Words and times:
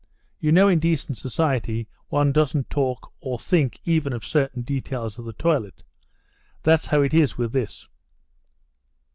You 0.39 0.51
know 0.51 0.67
in 0.67 0.79
decent 0.79 1.17
society 1.19 1.87
one 2.09 2.31
doesn't 2.31 2.71
talk 2.71 3.13
or 3.19 3.37
think 3.37 3.79
even 3.85 4.13
of 4.13 4.25
certain 4.25 4.63
details 4.63 5.19
of 5.19 5.25
the 5.25 5.33
toilet. 5.33 5.83
That's 6.63 6.87
how 6.87 7.03
it 7.03 7.13
is 7.13 7.37
with 7.37 7.51
this." 7.53 7.87